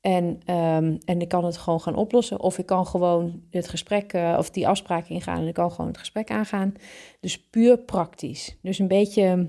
En, 0.00 0.24
um, 0.24 0.98
en 1.04 1.20
ik 1.20 1.28
kan 1.28 1.44
het 1.44 1.56
gewoon 1.56 1.80
gaan 1.80 1.94
oplossen. 1.94 2.40
Of 2.40 2.58
ik 2.58 2.66
kan 2.66 2.86
gewoon 2.86 3.42
het 3.50 3.68
gesprek 3.68 4.12
of 4.36 4.50
die 4.50 4.68
afspraak 4.68 5.08
ingaan 5.08 5.40
en 5.40 5.46
ik 5.46 5.54
kan 5.54 5.70
gewoon 5.70 5.86
het 5.86 5.98
gesprek 5.98 6.30
aangaan. 6.30 6.74
Dus 7.20 7.40
puur 7.40 7.78
praktisch. 7.78 8.56
Dus 8.62 8.78
een 8.78 8.88
beetje 8.88 9.48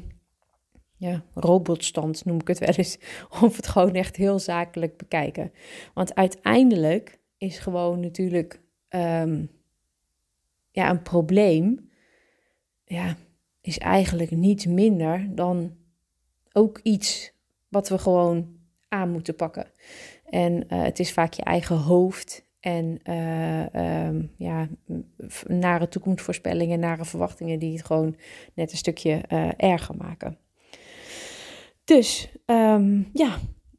ja, 1.01 1.23
robotstand 1.33 2.25
noem 2.25 2.39
ik 2.39 2.47
het 2.47 2.59
wel 2.59 2.69
eens, 2.69 2.97
of 3.41 3.55
het 3.55 3.67
gewoon 3.67 3.93
echt 3.93 4.15
heel 4.15 4.39
zakelijk 4.39 4.97
bekijken. 4.97 5.51
Want 5.93 6.15
uiteindelijk 6.15 7.19
is 7.37 7.59
gewoon 7.59 7.99
natuurlijk 7.99 8.61
um, 8.89 9.49
ja, 10.71 10.89
een 10.89 11.01
probleem, 11.01 11.89
ja, 12.85 13.17
is 13.61 13.77
eigenlijk 13.77 14.31
niets 14.31 14.65
minder 14.65 15.35
dan 15.35 15.75
ook 16.51 16.79
iets 16.83 17.33
wat 17.67 17.89
we 17.89 17.97
gewoon 17.97 18.59
aan 18.87 19.11
moeten 19.11 19.35
pakken. 19.35 19.71
En 20.31 20.53
uh, 20.53 20.83
het 20.83 20.99
is 20.99 21.13
vaak 21.13 21.33
je 21.33 21.43
eigen 21.43 21.77
hoofd 21.77 22.49
en 22.59 22.99
uh, 23.03 24.05
um, 24.07 24.31
ja, 24.37 24.67
nare 25.47 25.87
toekomstvoorspellingen, 25.87 26.79
nare 26.79 27.05
verwachtingen 27.05 27.59
die 27.59 27.73
het 27.73 27.85
gewoon 27.85 28.15
net 28.53 28.71
een 28.71 28.77
stukje 28.77 29.21
uh, 29.29 29.49
erger 29.57 29.95
maken. 29.95 30.37
Dus 31.83 32.31
um, 32.45 33.09
ja, 33.13 33.37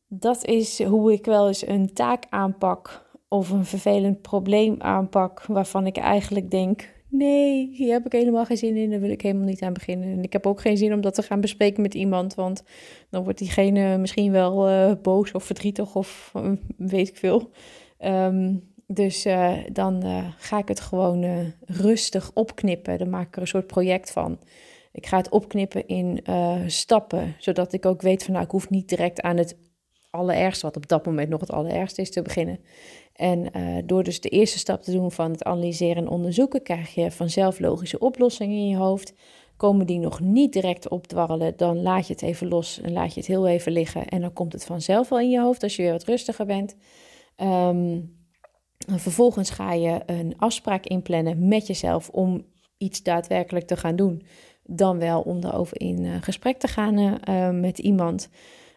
dat 0.09 0.44
is 0.44 0.82
hoe 0.82 1.12
ik 1.12 1.25
wel 1.25 1.47
eens 1.47 1.66
een 1.66 1.92
taak 1.92 2.25
aanpak 2.28 3.11
of 3.28 3.50
een 3.50 3.64
vervelend 3.64 4.23
probleem 4.23 4.75
aanpak 4.78 5.44
waarvan 5.47 5.87
ik 5.87 5.97
eigenlijk 5.97 6.50
denk, 6.50 7.01
nee, 7.12 7.71
hier 7.73 7.92
heb 7.92 8.07
ik 8.07 8.12
helemaal 8.12 8.45
geen 8.45 8.57
zin 8.57 8.76
in, 8.76 8.90
daar 8.90 9.00
wil 9.00 9.11
ik 9.11 9.23
helemaal 9.23 9.47
niet 9.47 9.62
aan 9.62 9.73
beginnen. 9.73 10.12
En 10.12 10.23
ik 10.23 10.33
heb 10.33 10.47
ook 10.47 10.61
geen 10.61 10.76
zin 10.76 10.92
om 10.92 11.00
dat 11.00 11.14
te 11.14 11.23
gaan 11.23 11.40
bespreken 11.40 11.83
met 11.83 11.95
iemand, 11.95 12.35
want 12.35 12.62
dan 13.11 13.25
wordt 13.25 13.38
diegene 13.38 13.99
misschien 13.99 14.33
wel 14.33 14.71
uh, 14.71 14.92
boos 15.02 15.33
of 15.33 15.45
verdrietig 15.45 15.95
of 15.95 16.33
uh, 16.37 16.52
weet 16.76 17.09
ik 17.09 17.16
veel. 17.16 17.50
Um, 17.99 18.71
dus 18.87 19.26
uh, 19.26 19.57
dan 19.73 20.02
ga 20.37 20.59
ik 20.59 20.69
het 20.69 20.81
gewoon 20.81 21.52
rustig 21.66 22.31
opknippen. 22.35 22.99
Dan 22.99 23.11
maak 23.11 23.26
ik 23.26 23.37
er 23.37 23.40
een 23.40 23.49
soort 23.49 23.66
project 23.66 24.11
van. 24.11 24.38
Ik 24.92 25.07
ga 25.07 25.16
het 25.16 25.28
opknippen 25.28 25.87
in 25.87 26.25
stappen, 26.66 27.35
zodat 27.38 27.73
ik 27.73 27.87
ook 27.87 28.02
weet 28.02 28.25
van 28.25 28.33
nou, 28.33 28.45
ik 28.45 28.50
hoef 28.50 28.71
niet 28.71 28.88
direct 28.88 29.21
aan 29.21 29.37
het 29.37 29.57
allerergste, 30.11 30.66
wat 30.66 30.76
op 30.76 30.88
dat 30.88 31.07
moment 31.07 31.28
nog 31.28 31.40
het 31.40 31.50
allerergste 31.50 32.00
is, 32.00 32.11
te 32.11 32.23
beginnen. 32.23 32.59
En 33.12 33.52
door 33.87 34.02
dus 34.02 34.21
de 34.21 34.28
eerste 34.28 34.59
stap 34.59 34.83
te 34.83 34.92
doen 34.92 35.11
van 35.11 35.31
het 35.31 35.45
analyseren 35.45 35.97
en 35.97 36.09
onderzoeken, 36.09 36.62
krijg 36.62 36.95
je 36.95 37.11
vanzelf 37.11 37.61
logische 37.61 37.99
oplossingen 37.99 38.57
in 38.57 38.69
je 38.69 38.76
hoofd. 38.76 39.14
Komen 39.57 39.87
die 39.87 39.99
nog 39.99 40.21
niet 40.21 40.52
direct 40.52 40.88
opdwarrelen, 40.88 41.57
dan 41.57 41.83
laat 41.83 42.07
je 42.07 42.12
het 42.12 42.23
even 42.23 42.49
los 42.49 42.81
en 42.81 42.92
laat 42.92 43.14
je 43.14 43.21
het 43.21 43.28
heel 43.28 43.47
even 43.47 43.73
liggen. 43.73 44.09
En 44.09 44.21
dan 44.21 44.33
komt 44.33 44.52
het 44.52 44.64
vanzelf 44.64 45.09
wel 45.09 45.21
in 45.21 45.31
je 45.31 45.40
hoofd 45.40 45.62
als 45.62 45.76
je 45.76 45.83
weer 45.83 45.92
wat 45.92 46.04
rustiger 46.04 46.47
bent. 46.47 46.76
Um, 47.37 48.21
vervolgens 48.76 49.50
ga 49.50 49.73
je 49.73 50.00
een 50.07 50.35
afspraak 50.38 50.87
inplannen 50.87 51.49
met 51.49 51.66
jezelf 51.66 52.09
om 52.09 52.45
iets 52.78 53.02
daadwerkelijk 53.02 53.66
te 53.66 53.76
gaan 53.76 53.97
doen. 53.97 54.23
Dan 54.64 54.99
wel 54.99 55.21
om 55.21 55.38
erover 55.45 55.81
in 55.81 56.04
uh, 56.04 56.14
gesprek 56.21 56.59
te 56.59 56.69
gaan 56.69 56.99
uh, 56.99 57.50
met 57.50 57.78
iemand. 57.78 58.28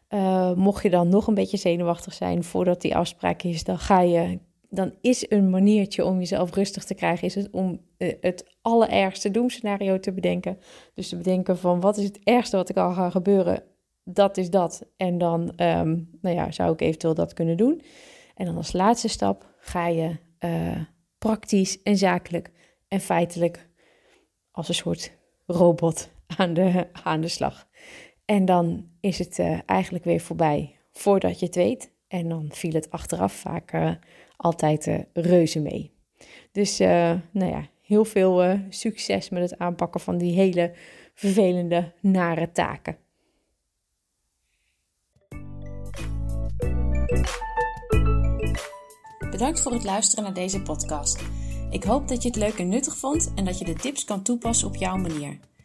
Uh, 0.10 0.54
mocht 0.54 0.84
je 0.84 0.90
dan 0.90 1.10
nog 1.10 1.28
een 1.28 1.34
beetje 1.34 1.58
zenuwachtig 1.58 2.14
zijn 2.14 2.44
voordat 2.44 2.82
die 2.82 2.96
afspraak 2.96 3.44
is, 3.44 3.64
dan 3.64 3.80
ga 3.80 4.02
je. 4.02 4.40
Dan 4.70 4.94
is 5.02 5.26
een 5.30 5.50
maniertje 5.50 6.06
om 6.06 6.20
jezelf 6.20 6.56
rustig 6.56 6.84
te 6.84 6.94
krijgen, 6.94 7.28
is 7.28 7.36
het 7.36 7.50
om 7.52 7.82
het 7.98 8.56
allerergste 8.62 9.32
doemscenario 9.32 10.00
te 10.00 10.12
bedenken. 10.12 10.58
Dus 10.94 11.10
te 11.10 11.18
bedenken 11.18 11.58
van 11.58 11.80
wat 11.80 11.98
is 11.98 12.04
het 12.04 12.20
ergste 12.24 12.56
wat 12.56 12.70
er 12.70 12.76
kan 12.76 12.94
gaan 12.94 13.12
gebeuren, 13.12 13.64
dat 14.04 14.38
is 14.38 14.50
dat. 14.50 14.86
En 14.98 15.18
dan 15.18 15.42
um, 15.42 16.10
nou 16.22 16.36
ja, 16.36 16.52
zou 16.52 16.74
ik 16.74 16.82
eventueel 16.82 17.14
dat 17.14 17.34
kunnen 17.34 17.58
doen. 17.58 17.82
En 18.36 18.46
dan 18.46 18.56
als 18.56 18.74
laatste 18.74 19.08
stap 19.08 19.54
ga 19.60 19.88
je 19.88 20.16
uh, 20.40 20.82
praktisch 21.18 21.82
en 21.82 21.98
zakelijk 21.98 22.52
en 22.88 23.00
feitelijk 23.00 23.70
als 24.52 24.68
een 24.68 24.76
soort 24.76 25.12
robot 25.46 26.10
aan 26.38 26.54
de, 26.54 26.88
aan 27.04 27.22
de 27.22 27.28
slag. 27.28 27.68
En 28.26 28.46
dan 28.46 28.90
is 29.00 29.20
het 29.20 29.40
uh, 29.40 29.60
eigenlijk 29.66 30.04
weer 30.04 30.20
voorbij 30.20 30.76
voordat 30.92 31.40
je 31.40 31.46
het 31.46 31.56
weet. 31.56 31.92
En 32.08 32.30
dan 32.30 32.48
viel 32.52 32.74
het 32.74 32.92
achteraf 32.92 33.34
vaak 33.34 33.74
uh, 33.74 33.92
altijd 34.38 34.90
reuze 35.14 35.60
mee. 35.60 35.92
Dus 36.52 36.78
nou 36.78 37.52
ja, 37.52 37.68
heel 37.82 38.06
veel 38.06 38.60
succes 38.70 39.30
met 39.30 39.50
het 39.50 39.60
aanpakken 39.60 40.02
van 40.02 40.18
die 40.18 40.34
hele 40.34 40.74
vervelende, 41.14 41.92
nare 42.02 42.52
taken. 42.52 42.98
Bedankt 49.32 49.62
voor 49.62 49.72
het 49.72 49.84
luisteren 49.84 50.24
naar 50.24 50.34
deze 50.34 50.62
podcast. 50.62 51.24
Ik 51.70 51.84
hoop 51.84 52.08
dat 52.08 52.22
je 52.22 52.28
het 52.28 52.38
leuk 52.38 52.60
en 52.60 52.70
nuttig 52.70 52.98
vond 52.98 53.32
en 53.36 53.46
dat 53.46 53.60
je 53.60 53.66
de 53.66 53.74
tips 53.74 54.06
kan 54.06 54.24
toepassen 54.24 54.68
op 54.68 54.76
jouw 54.76 54.98
manier. 54.98 55.40